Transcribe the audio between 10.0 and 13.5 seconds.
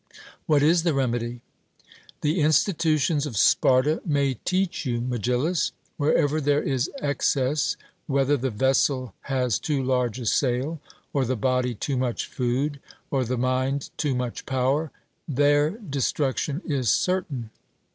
a sail, or the body too much food, or the